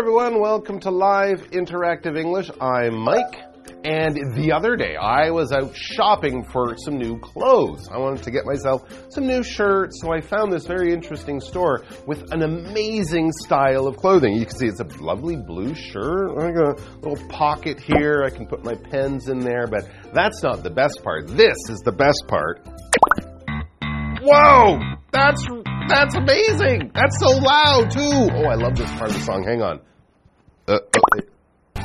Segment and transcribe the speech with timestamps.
[0.00, 0.40] everyone.
[0.40, 2.50] Welcome to Live Interactive English.
[2.58, 3.36] I'm Mike.
[3.84, 7.86] And the other day, I was out shopping for some new clothes.
[7.92, 11.84] I wanted to get myself some new shirts, so I found this very interesting store
[12.06, 14.36] with an amazing style of clothing.
[14.38, 16.30] You can see it's a lovely blue shirt.
[16.30, 18.22] I got a little pocket here.
[18.24, 21.26] I can put my pens in there, but that's not the best part.
[21.26, 22.66] This is the best part.
[24.22, 24.80] Whoa!
[25.12, 25.46] That's
[25.90, 26.92] that's amazing.
[26.94, 28.30] That's so loud too.
[28.32, 29.44] Oh, I love this part of the song.
[29.44, 29.80] Hang on.
[30.68, 31.82] Uh, oh,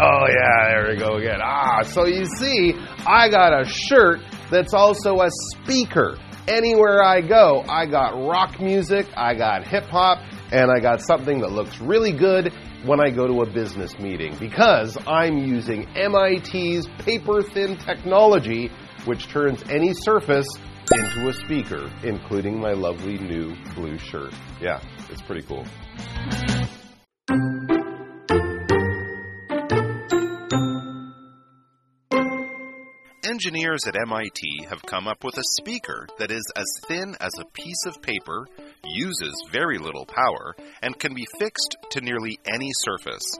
[0.00, 1.40] oh yeah, there we go again.
[1.42, 2.74] Ah, so you see,
[3.06, 4.20] I got a shirt
[4.50, 6.18] that's also a speaker.
[6.46, 10.18] Anywhere I go, I got rock music, I got hip hop,
[10.52, 12.52] and I got something that looks really good
[12.84, 18.70] when I go to a business meeting because I'm using MIT's paper thin technology,
[19.06, 20.46] which turns any surface
[20.92, 24.32] into a speaker, including my lovely new blue shirt.
[24.60, 25.66] Yeah, it's pretty cool.
[33.28, 37.44] Engineers at MIT have come up with a speaker that is as thin as a
[37.52, 38.46] piece of paper,
[38.84, 43.38] uses very little power, and can be fixed to nearly any surface.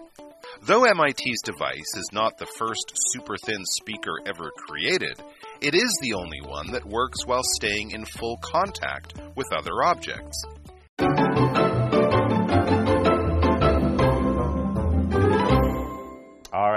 [0.63, 5.21] Though MIT's device is not the first super thin speaker ever created,
[5.61, 10.45] it is the only one that works while staying in full contact with other objects.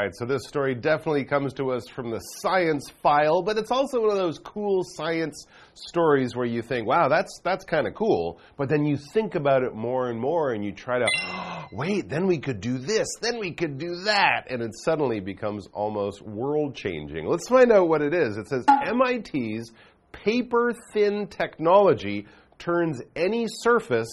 [0.10, 4.02] Right, so this story definitely comes to us from the science file, but it's also
[4.02, 8.40] one of those cool science stories where you think, "Wow, that's that's kind of cool,"
[8.58, 12.09] but then you think about it more and more and you try to, oh, "Wait,
[12.09, 16.22] then we could do this, then we could do that," and it suddenly becomes almost
[16.22, 17.28] world-changing.
[17.28, 18.38] Let's find out what it is.
[18.38, 19.72] It says MIT's
[20.12, 22.25] paper-thin technology
[22.58, 24.09] turns any surface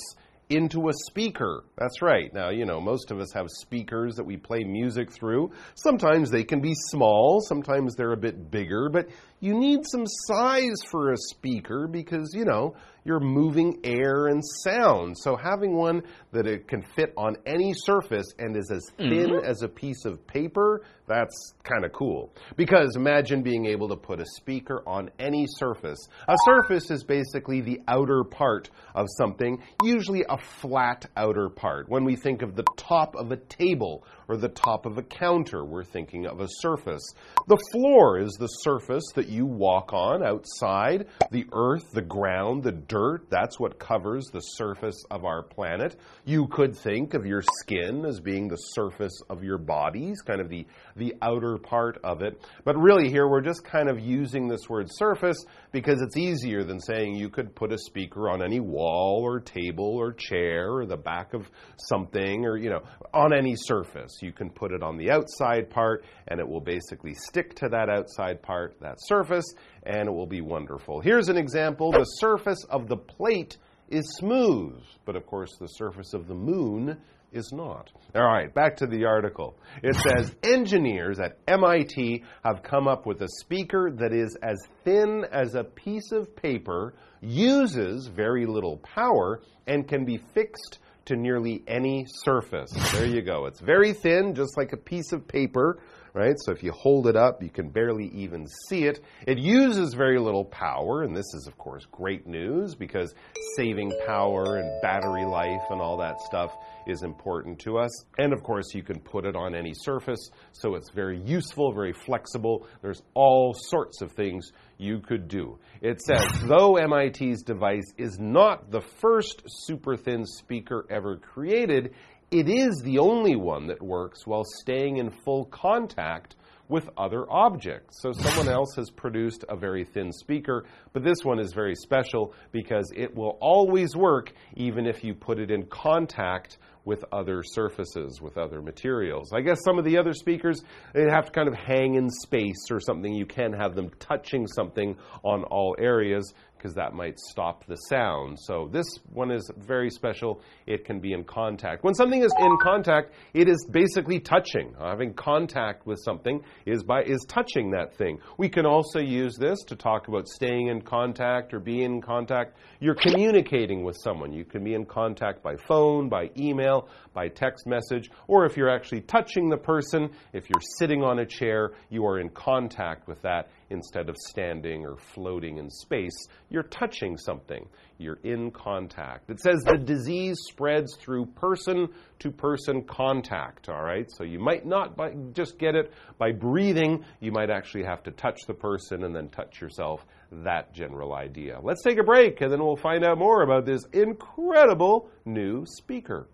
[0.49, 1.65] into a speaker.
[1.77, 2.33] That's right.
[2.33, 5.51] Now, you know, most of us have speakers that we play music through.
[5.75, 9.09] Sometimes they can be small, sometimes they're a bit bigger, but
[9.41, 12.75] you need some size for a speaker because, you know,
[13.07, 15.17] you're moving air and sound.
[15.19, 16.03] So having one
[16.33, 19.51] that it can fit on any surface and is as thin mm -hmm.
[19.51, 22.33] as a piece of paper, that's kind of cool.
[22.57, 26.09] Because imagine being able to put a speaker on any surface.
[26.27, 31.89] A surface is basically the outer part of something, usually a flat outer part.
[31.89, 35.65] When we think of the top of a table or the top of a counter,
[35.65, 37.07] we're thinking of a surface.
[37.47, 41.07] The floor is the surface that you walk on outside.
[41.31, 45.97] The earth, the ground, the dirt, that's what covers the surface of our planet.
[46.25, 50.49] You could think of your skin as being the surface of your bodies, kind of
[50.49, 50.67] the,
[50.97, 52.41] the outer part of it.
[52.65, 56.81] But really, here we're just kind of using this word surface because it's easier than
[56.81, 60.97] saying you could put a speaker on any wall or table or chair or the
[60.97, 62.83] back of something or, you know,
[63.13, 64.19] on any surface.
[64.23, 67.89] You can put it on the outside part and it will basically stick to that
[67.89, 71.01] outside part, that surface, and it will be wonderful.
[71.01, 71.93] Here's an example.
[71.93, 73.57] The surface of the plate
[73.89, 76.99] is smooth, but of course the surface of the moon
[77.33, 77.91] is not.
[78.15, 79.57] All right, back to the article.
[79.83, 85.25] It says engineers at MIT have come up with a speaker that is as thin
[85.31, 91.63] as a piece of paper, uses very little power, and can be fixed to nearly
[91.69, 92.71] any surface.
[92.93, 93.47] There you go.
[93.47, 95.79] It's very thin, just like a piece of paper,
[96.17, 96.35] right?
[96.45, 99.05] So if you hold it up, you can barely even see it.
[99.27, 103.15] It uses very little power, and this is, of course, great news because
[103.57, 106.57] saving power and battery life and all that stuff
[106.87, 107.91] is important to us.
[108.19, 111.93] And of course, you can put it on any surface, so it's very useful, very
[111.93, 112.67] flexible.
[112.81, 115.59] There's all sorts of things you could do.
[115.83, 121.95] It says, though MIT's device is not the first super thin speaker ever created,
[122.31, 126.37] it is the only one that works while staying in full contact
[126.69, 128.01] with other objects.
[128.03, 132.35] So someone else has produced a very thin speaker, but this one is very special
[132.51, 138.21] because it will always work even if you put it in contact with other surfaces,
[138.21, 139.33] with other materials.
[139.33, 140.63] I guess some of the other speakers,
[140.93, 143.13] they have to kind of hang in space or something.
[143.13, 146.33] You can have them touching something on all areas
[146.67, 148.37] because that might stop the sound.
[148.41, 150.41] So this one is very special.
[150.67, 151.85] It can be in contact.
[151.85, 154.75] When something is in contact, it is basically touching.
[154.81, 158.19] Having contact with something is by is touching that thing.
[158.37, 162.57] We can also use this to talk about staying in contact or being in contact.
[162.81, 164.33] You're communicating with someone.
[164.33, 168.57] You can be in contact by phone, by email email, by text message, or if
[168.57, 173.07] you're actually touching the person, if you're sitting on a chair, you are in contact
[173.09, 176.17] with that instead of standing or floating in space.
[176.51, 177.67] You're touching something.
[177.99, 179.31] You're in contact.
[179.31, 181.89] It says the disease spreads through person
[182.21, 184.07] to person contact, all right?
[184.11, 188.11] So you might not by, just get it by breathing, you might actually have to
[188.11, 190.05] touch the person and then touch yourself.
[190.31, 191.61] That general idea.
[191.63, 196.29] Let's take a break and then we'll find out more about this incredible new speaker.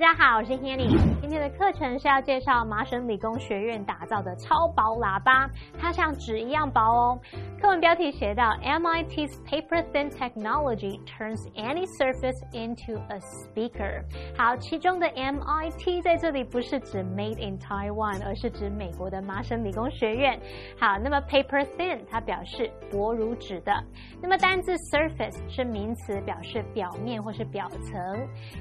[0.00, 0.96] 大家好，我是 Hanny。
[1.20, 7.18] 今天的课程是要介绍麻省理工学院打造的超薄喇叭，它像纸一样薄哦。
[7.60, 14.04] 课文标题写到，MIT's paper-thin technology turns any surface into a speaker。
[14.36, 20.40] 好，其中的 MIT 在这里不是指 Made in Taiwan，而是指美国的麻省理工学院。
[20.78, 23.72] 好，那么 paper-thin 它表示薄如纸的。
[24.22, 28.00] 那么单字 surface 是名词，表示表面或是表层。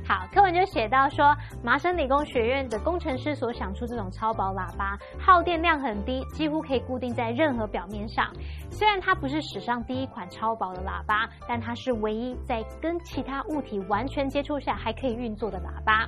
[0.04, 1.08] 好，课文就写到。
[1.18, 1.27] 说
[1.64, 8.32] 麻省理工学院的工程师所想出这种超薄喇叭，耗电量很低，几乎可以固定在任何表面上。
[8.70, 16.08] 虽然它不是史上第一款超薄的喇叭，但它是唯一在跟其他物体完全接触下还可以运作的喇叭。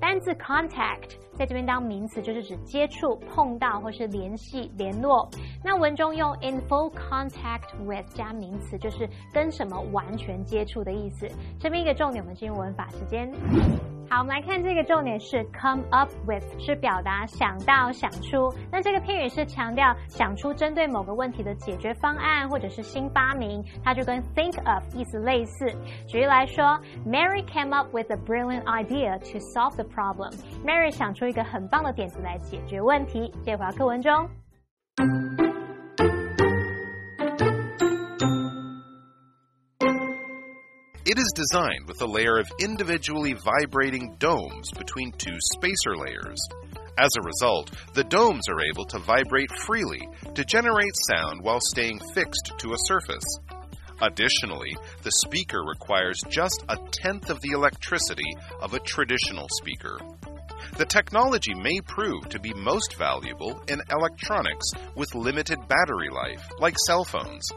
[0.00, 5.28] 单字 contact 在这边当名词，就是指接触、碰到或是联系、联络。
[5.64, 11.28] 那文中用 in full contact with 加名词，就是跟什么完全接触的意思。
[11.58, 13.28] 这边一个重点，我们进入文法时间。
[14.08, 18.50] 好，我们来看看这个重点是 come up with，是表达想到、想出。
[18.72, 25.66] 那这个片语是强调想出针对某个问题的解决方案或者是新发明，它就跟 think of 意思类似。
[26.06, 26.64] 举例来说
[27.06, 30.32] ，Mary came up with a brilliant idea to solve the problem。
[30.64, 33.30] Mary 想出一个很棒的点子来解决问题。
[33.44, 34.28] 接回课文中。
[41.10, 46.38] It is designed with a layer of individually vibrating domes between two spacer layers.
[46.98, 51.98] As a result, the domes are able to vibrate freely to generate sound while staying
[52.12, 53.24] fixed to a surface.
[54.02, 58.30] Additionally, the speaker requires just a tenth of the electricity
[58.60, 59.98] of a traditional speaker.
[60.76, 66.76] The technology may prove to be most valuable in electronics with limited battery life, like
[66.86, 67.48] cell phones.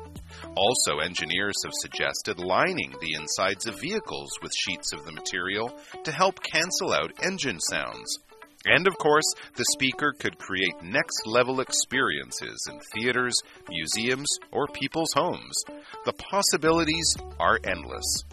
[0.56, 5.72] Also, engineers have suggested lining the insides of vehicles with sheets of the material
[6.04, 8.20] to help cancel out engine sounds.
[8.66, 13.36] And of course, the speaker could create next level experiences in theaters,
[13.70, 15.64] museums, or people's homes.
[16.06, 18.24] The possibilities are endless.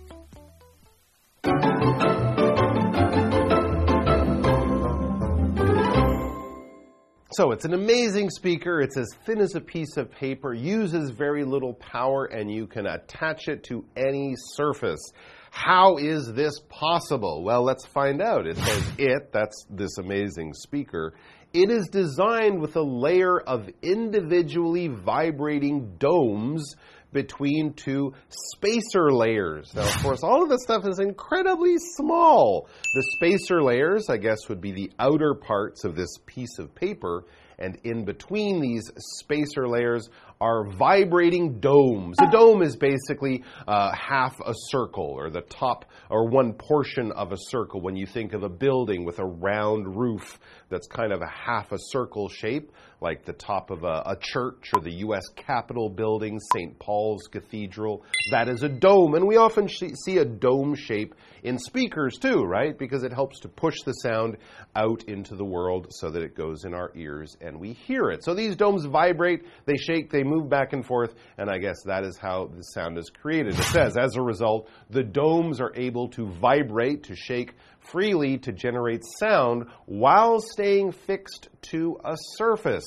[7.38, 8.81] So it's an amazing speaker.
[8.81, 12.85] It's as thin as a piece of paper, uses very little power, and you can
[12.85, 15.12] attach it to any surface.
[15.52, 17.44] How is this possible?
[17.44, 18.49] Well, let's find out.
[18.49, 21.14] It says it, that's this amazing speaker.
[21.52, 26.75] It is designed with a layer of individually vibrating domes
[27.13, 29.75] between two spacer layers.
[29.75, 32.69] Now, of course, all of this stuff is incredibly small.
[32.95, 37.25] The spacer layers, I guess, would be the outer parts of this piece of paper,
[37.59, 40.09] and in between these spacer layers
[40.41, 42.17] are vibrating domes.
[42.21, 47.33] A dome is basically uh, half a circle, or the top or one portion of
[47.33, 47.81] a circle.
[47.81, 50.38] When you think of a building with a round roof
[50.69, 54.71] that's kind of a half a circle shape, like the top of a, a church
[54.75, 55.23] or the U.S.
[55.37, 56.78] Capitol building, St.
[56.78, 59.14] Paul's Cathedral, that is a dome.
[59.14, 62.76] And we often see a dome shape in speakers too, right?
[62.76, 64.37] Because it helps to push the sound
[64.75, 68.25] out into the world so that it goes in our ears and we hear it.
[68.25, 72.05] So these domes vibrate, they shake, they move back and forth, and I guess that
[72.05, 73.59] is how the sound is created.
[73.59, 77.55] It says, as a result, the domes are able to vibrate, to shake
[77.90, 82.87] freely to generate sound while staying fixed to a surface.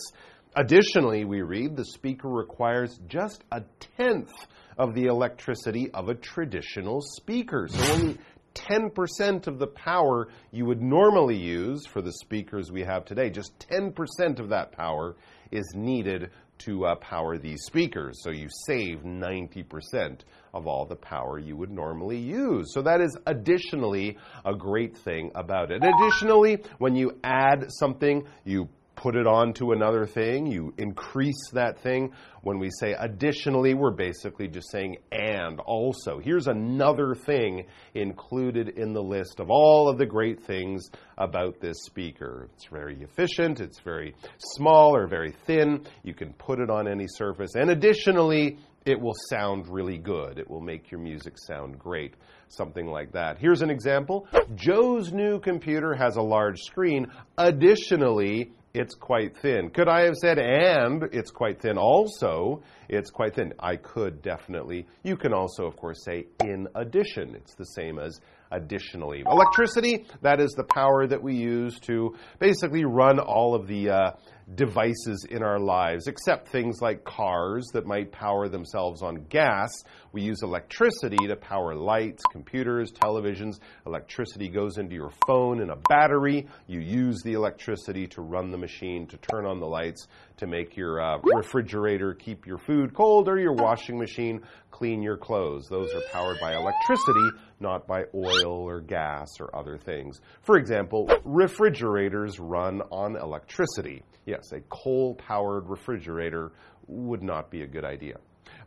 [0.55, 3.61] Additionally, we read the speaker requires just a
[3.97, 4.31] tenth
[4.77, 7.67] of the electricity of a traditional speaker.
[7.69, 8.17] So only
[8.53, 13.53] 10% of the power you would normally use for the speakers we have today, just
[13.71, 15.15] 10% of that power
[15.51, 16.31] is needed
[16.65, 18.21] to uh, power these speakers.
[18.23, 20.19] So you save 90%
[20.53, 22.73] of all the power you would normally use.
[22.73, 25.81] So that is additionally a great thing about it.
[25.83, 28.69] Additionally, when you add something, you
[29.01, 32.11] put it onto another thing, you increase that thing.
[32.43, 36.19] When we say additionally, we're basically just saying and also.
[36.19, 37.65] Here's another thing
[37.95, 42.47] included in the list of all of the great things about this speaker.
[42.53, 45.87] It's very efficient, it's very small or very thin.
[46.03, 47.55] You can put it on any surface.
[47.55, 50.37] And additionally, it will sound really good.
[50.37, 52.15] It will make your music sound great.
[52.49, 53.37] Something like that.
[53.39, 57.07] Here's an example Joe's new computer has a large screen.
[57.37, 59.69] Additionally, it's quite thin.
[59.69, 62.63] Could I have said, and it's quite thin also?
[62.87, 63.53] It's quite thin.
[63.59, 64.87] I could definitely.
[65.03, 67.35] You can also, of course, say in addition.
[67.35, 68.19] It's the same as
[68.51, 69.23] additionally.
[69.25, 73.89] Electricity, that is the power that we use to basically run all of the.
[73.89, 74.11] Uh,
[74.55, 79.69] devices in our lives, except things like cars that might power themselves on gas.
[80.11, 83.59] We use electricity to power lights, computers, televisions.
[83.85, 86.47] Electricity goes into your phone in a battery.
[86.67, 90.07] You use the electricity to run the machine, to turn on the lights,
[90.41, 95.15] to make your uh, refrigerator keep your food cold, or your washing machine clean your
[95.15, 95.67] clothes.
[95.69, 97.29] Those are powered by electricity,
[97.59, 100.19] not by oil or gas or other things.
[100.41, 104.03] For example, refrigerators run on electricity.
[104.25, 106.51] Yes, a coal powered refrigerator
[106.87, 108.17] would not be a good idea.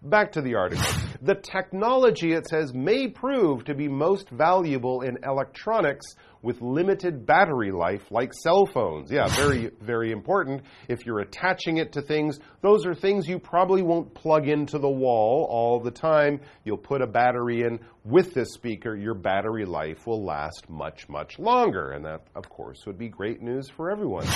[0.00, 0.84] Back to the article.
[1.22, 6.14] The technology, it says, may prove to be most valuable in electronics
[6.44, 9.10] with limited battery life, like cell phones.
[9.10, 10.62] Yeah, very, very important.
[10.88, 14.88] If you're attaching it to things, those are things you probably won't plug into the
[14.88, 16.40] wall all the time.
[16.64, 17.80] You'll put a battery in.
[18.04, 21.92] With this speaker, your battery life will last much, much longer.
[21.92, 24.26] And that, of course, would be great news for everyone.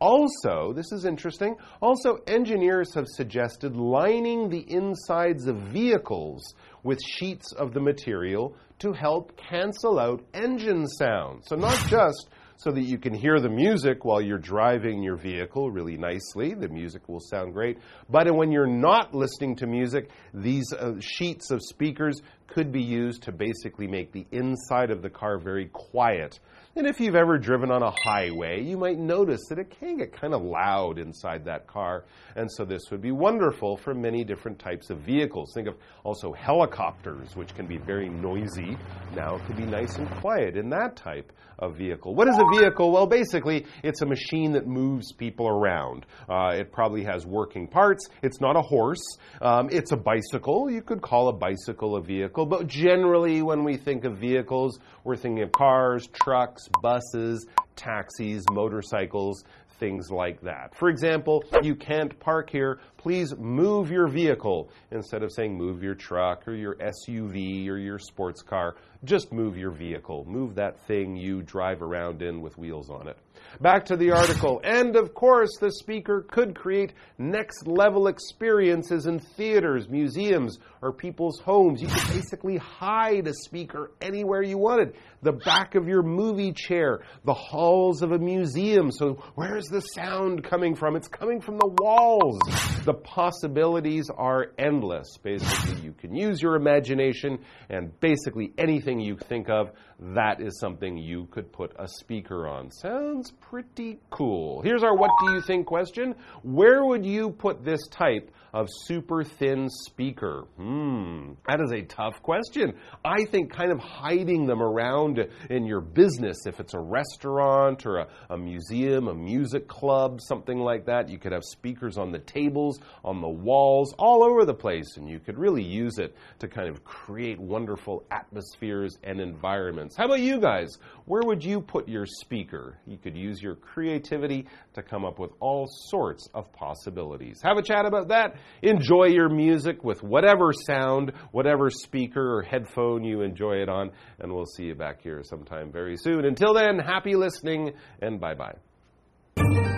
[0.00, 6.54] Also, this is interesting, also, engineers have suggested lining the insides of vehicles
[6.86, 11.46] with sheets of the material to help cancel out engine sounds.
[11.48, 15.70] So, not just so that you can hear the music while you're driving your vehicle
[15.70, 16.54] really nicely.
[16.54, 17.78] The music will sound great.
[18.08, 23.22] But when you're not listening to music, these uh, sheets of speakers could be used
[23.24, 26.38] to basically make the inside of the car very quiet.
[26.76, 30.12] And if you've ever driven on a highway, you might notice that it can get
[30.12, 32.04] kind of loud inside that car.
[32.34, 35.52] And so this would be wonderful for many different types of vehicles.
[35.54, 38.76] Think of also helicopters, which can be very noisy.
[39.14, 42.14] Now it could be nice and quiet in that type of vehicle.
[42.14, 42.92] What is a vehicle?
[42.92, 46.06] Well, basically, it's a machine that moves people around.
[46.28, 48.08] Uh, it probably has working parts.
[48.22, 49.02] It's not a horse.
[49.40, 50.70] Um, it's a bicycle.
[50.70, 52.46] You could call a bicycle a vehicle.
[52.46, 59.44] But generally, when we think of vehicles, we're thinking of cars, trucks, buses, taxis, motorcycles,
[59.78, 60.74] things like that.
[60.74, 62.80] For example, you can't park here.
[63.06, 64.68] Please move your vehicle.
[64.90, 69.56] Instead of saying move your truck or your SUV or your sports car, just move
[69.56, 70.24] your vehicle.
[70.26, 73.16] Move that thing you drive around in with wheels on it.
[73.60, 74.60] Back to the article.
[74.64, 81.38] And of course, the speaker could create next level experiences in theaters, museums, or people's
[81.40, 81.80] homes.
[81.80, 84.94] You could basically hide a speaker anywhere you wanted.
[85.22, 88.90] The back of your movie chair, the halls of a museum.
[88.90, 90.96] So, where's the sound coming from?
[90.96, 92.38] It's coming from the walls.
[92.84, 95.16] The possibilities are endless.
[95.22, 97.38] Basically, you can use your imagination,
[97.68, 102.70] and basically anything you think of, that is something you could put a speaker on.
[102.70, 104.60] Sounds pretty cool.
[104.62, 106.14] Here's our what do you think question.
[106.42, 110.44] Where would you put this type of super thin speaker?
[110.56, 112.74] Hmm, that is a tough question.
[113.04, 117.98] I think kind of hiding them around in your business, if it's a restaurant or
[117.98, 122.18] a, a museum, a music club, something like that, you could have speakers on the
[122.18, 126.48] tables, on the walls, all over the place, and you could really use it to
[126.48, 129.96] kind of create wonderful atmospheres and environments.
[129.96, 130.76] How about you guys?
[131.06, 132.78] Where would you put your speaker?
[132.86, 137.40] You could use your creativity to come up with all sorts of possibilities.
[137.42, 138.34] Have a chat about that.
[138.62, 144.32] Enjoy your music with whatever sound, whatever speaker or headphone you enjoy it on, and
[144.32, 146.24] we'll see you back here sometime very soon.
[146.24, 149.75] Until then, happy listening and bye bye.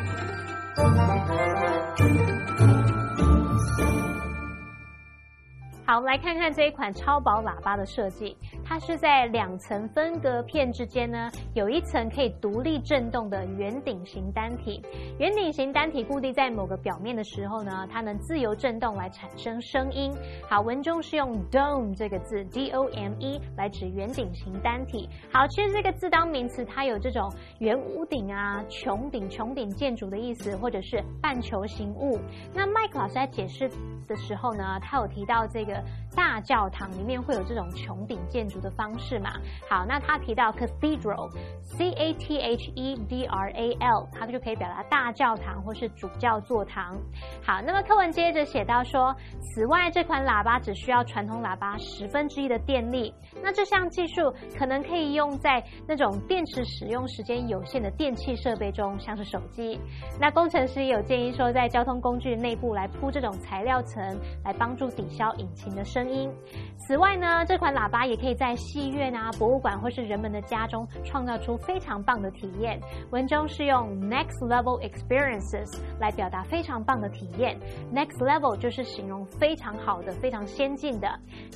[5.88, 8.36] 好，我们来看看这一款超薄喇叭的设计。
[8.68, 14.84] 它是在两层分隔片之间呢，有一层可以独立振动的圆顶型单体。
[15.18, 20.14] 圆顶型单体固定在某个表面的时候呢，它能自由振动来产生声音。
[20.46, 25.08] 好，文中是用 dome 这个字，d o m e 来指圆顶型单体。
[25.32, 32.20] 好，其实这个字当名词，它有这种圆屋顶啊、穹顶、穹顶建筑的意思，或者是半球形物。
[32.52, 33.66] 那麦克老师在解释
[34.06, 35.82] 的时候呢，他有提到这个。
[36.16, 39.30] 大教堂里面会有这种穹顶建筑的方式嘛。
[39.68, 46.98] 好，那他提到 cathedral，c a t h e d r a l，它就可以表达大教堂或是主教座堂。
[47.42, 53.12] 好，那么课文接着写到说，此外这款喇叭只需要传统喇叭十分之一的电力。
[53.42, 59.78] 那这项技术可能可以用在那种电池使用时间有限的电器设备中，像是手机。
[60.20, 64.02] 那工程师也有建议说，在交通工具内部来铺这种材料层，
[64.44, 66.30] 来帮助抵消引擎的声音。
[66.78, 72.80] 此外呢，这款喇叭也可以在在戏院啊、博物馆或是人们的家中创造出非常棒的体验。
[73.10, 77.60] 文中是用 next level experiences 来表达非常棒的体验。
[77.92, 81.06] next level 就是形容非常好的、非常先进的。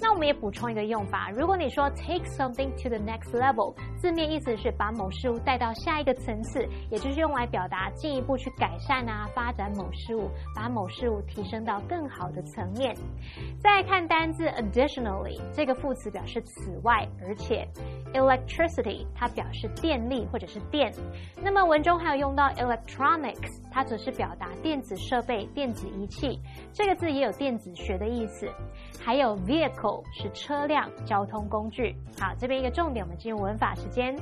[0.02, 12.94] 那我们也补充一个用法，如果你说 take something to the next level，字面意思是把某事物带到下一个层次，也就是用来表达进一步去改善啊、发展某事物，把某事物提升到更好的层面。
[13.62, 17.66] 再看单字 additionally，这个副词表示此外，而且
[18.12, 20.92] electricity 它表示电力或者是电。
[21.42, 26.40] 那么文中还有用到 electronics，它只是表达电子设备、电子仪器。
[26.72, 28.48] 这个字也有电子学的意思。
[29.04, 31.94] 还有 vehicle 是车辆、交通工具。
[32.20, 34.16] 好，这边一个重点，我们进入文法时间。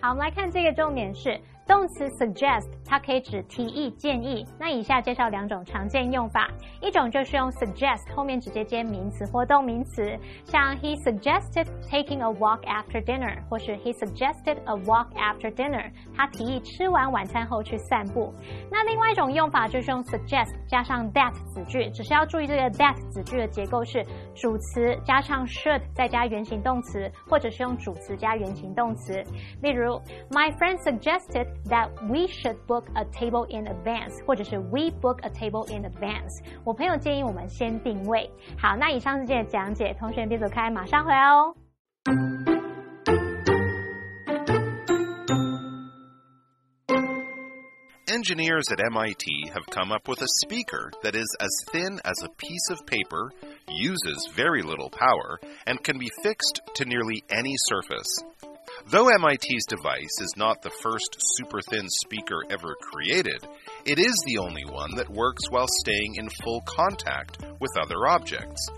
[0.00, 1.40] 好，我们来看这个重点是。
[1.66, 4.46] 动词 suggest 它可以指提议、建议。
[4.58, 6.48] 那以下介绍两种常见用法，
[6.80, 18.32] 一种就是用 suggest 后面直接接名词或动名词，像 he suggested taking a walk after dinner，或是 he suggested a walk after dinner，他提议吃完晚餐后去散步。
[18.70, 24.04] 那另外一种用法就是用 suggest 加上 that 子句，只是要注意这个 that 子句的结构是
[24.34, 29.22] 主词加上 should 再加原形动词，或者是用主词加原形动词。
[29.62, 30.00] 例如
[30.30, 35.83] ，My friend suggested that we should book a table in advance，或者是 we book a table in
[35.83, 36.43] advance。
[36.63, 38.29] 我朋友建议我们先定位。
[38.57, 41.55] 好，那以上是今天的讲解，同学别走开，马上回来哦。
[48.09, 52.69] Engineers at MIT have come up with a speaker that is as thin as a piece
[52.71, 53.29] of paper,
[53.67, 58.07] uses very little power, and can be fixed to nearly any surface.
[58.86, 63.46] Though MIT's device is not the first super thin speaker ever created,
[63.86, 68.68] it is the only one that works while staying in full contact with other objects.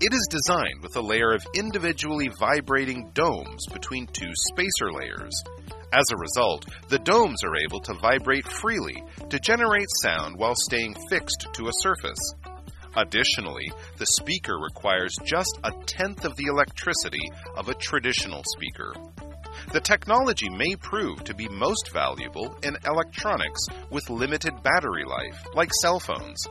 [0.00, 5.42] It is designed with a layer of individually vibrating domes between two spacer layers.
[5.92, 10.94] As a result, the domes are able to vibrate freely to generate sound while staying
[11.10, 12.34] fixed to a surface.
[12.96, 18.94] Additionally, the speaker requires just a tenth of the electricity of a traditional speaker.
[19.72, 25.70] The technology may prove to be most valuable in electronics with limited battery life, like
[25.80, 26.44] cell phones.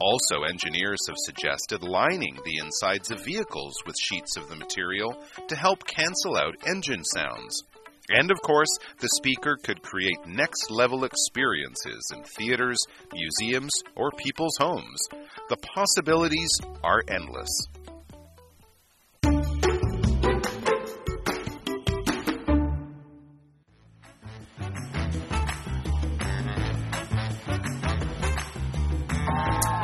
[0.00, 5.12] Also, engineers have suggested lining the insides of vehicles with sheets of the material
[5.48, 7.64] to help cancel out engine sounds.
[8.10, 12.78] And of course, the speaker could create next level experiences in theaters,
[13.12, 15.00] museums, or people's homes.
[15.48, 17.50] The possibilities are endless.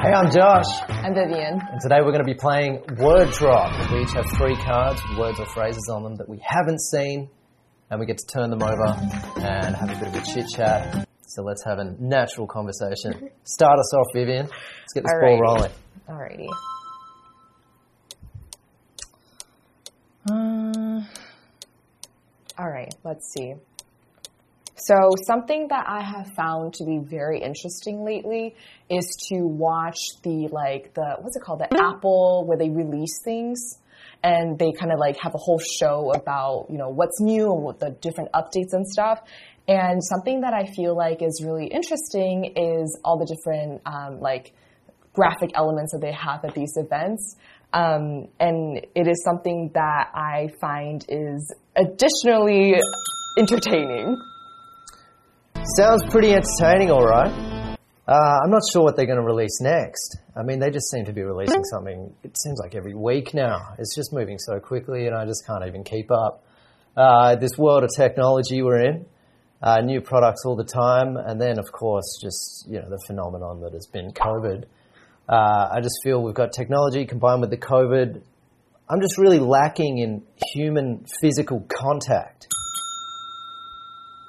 [0.00, 0.66] Hey, I'm Josh.
[0.88, 1.60] I'm Vivian.
[1.60, 3.90] And today we're going to be playing Word Drop.
[3.90, 7.28] We each have three cards with words or phrases on them that we haven't seen,
[7.90, 8.86] and we get to turn them over
[9.40, 11.08] and have a bit of a chit chat.
[11.26, 13.28] So let's have a natural conversation.
[13.42, 14.46] Start us off, Vivian.
[14.46, 15.38] Let's get this Alrighty.
[15.38, 15.72] ball rolling.
[16.08, 16.48] Alrighty.
[20.30, 21.02] Uh,
[22.56, 23.54] all right, let's see.
[24.80, 24.94] So,
[25.26, 28.54] something that I have found to be very interesting lately
[28.88, 33.78] is to watch the like the what's it called the Apple where they release things
[34.22, 37.62] and they kind of like have a whole show about you know what's new and
[37.64, 39.20] what the different updates and stuff.
[39.66, 44.54] And something that I feel like is really interesting is all the different um, like
[45.12, 47.36] graphic elements that they have at these events.
[47.72, 52.80] Um, and it is something that I find is additionally
[53.38, 54.16] entertaining.
[55.76, 57.30] Sounds pretty entertaining, all right.
[58.08, 60.16] Uh, I'm not sure what they're going to release next.
[60.34, 63.74] I mean, they just seem to be releasing something, it seems like every week now.
[63.78, 66.42] It's just moving so quickly, and I just can't even keep up.
[66.96, 69.06] Uh, this world of technology we're in,
[69.62, 73.60] uh, new products all the time, and then, of course, just you know the phenomenon
[73.60, 74.64] that has been COVID.
[75.28, 78.22] Uh, I just feel we've got technology combined with the COVID.
[78.88, 80.22] I'm just really lacking in
[80.54, 82.48] human physical contact.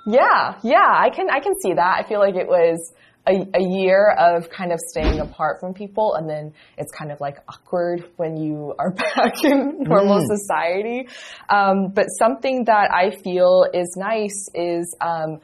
[0.06, 2.04] Yeah, yeah, I can I can see that.
[2.04, 2.94] I feel like it was
[3.28, 7.20] a, a year of kind of staying apart from people, and then it's kind of
[7.20, 11.08] like awkward when you are back in normal society.
[11.50, 15.42] Um, but something that I feel is nice is um,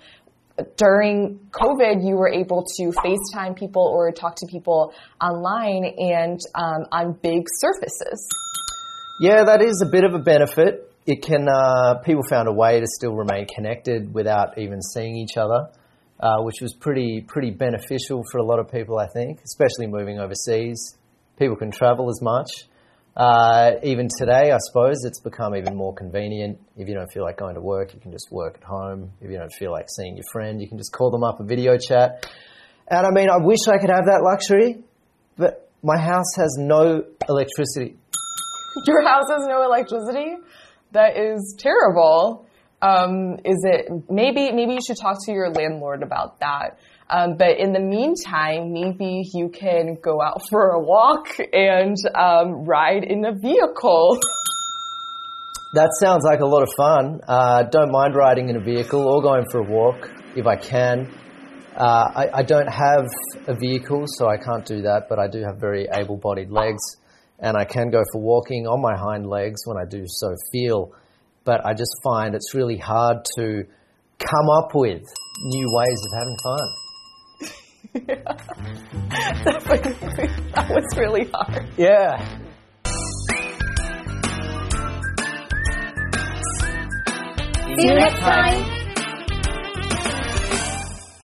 [0.77, 6.85] during COVID, you were able to FaceTime people or talk to people online and um,
[6.91, 8.27] on big surfaces.
[9.19, 10.84] Yeah, that is a bit of a benefit.
[11.05, 15.37] It can uh, people found a way to still remain connected without even seeing each
[15.37, 15.69] other,
[16.19, 20.19] uh, which was pretty pretty beneficial for a lot of people, I think, especially moving
[20.19, 20.97] overseas.
[21.37, 22.49] People can travel as much.
[23.15, 26.59] Uh, even today, I suppose it's become even more convenient.
[26.75, 29.11] If you don't feel like going to work, you can just work at home.
[29.21, 31.45] If you don't feel like seeing your friend, you can just call them up a
[31.45, 32.27] video chat.
[32.87, 34.83] And I mean, I wish I could have that luxury,
[35.37, 37.95] but my house has no electricity.
[38.85, 40.35] Your house has no electricity?
[40.95, 42.47] That is terrible.
[42.81, 46.79] Um, is it maybe maybe you should talk to your landlord about that.
[47.09, 52.63] Um, but in the meantime, maybe you can go out for a walk and um,
[52.63, 54.17] ride in a vehicle.
[55.73, 57.19] That sounds like a lot of fun.
[57.27, 61.13] Uh, don't mind riding in a vehicle or going for a walk if I can.
[61.75, 63.05] Uh, I, I don't have
[63.47, 66.81] a vehicle, so I can't do that, but I do have very able bodied legs,
[67.39, 70.93] and I can go for walking on my hind legs when I do so feel.
[71.43, 73.65] But I just find it's really hard to
[74.19, 75.03] come up with
[75.43, 76.69] new ways of having fun.
[80.55, 81.67] that was really hard.
[81.77, 82.39] Yeah.
[87.77, 88.84] See you next time.